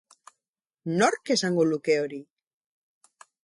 Nork 1.01 1.33
esango 1.37 1.67
luke 1.73 2.01
hori? 2.07 2.23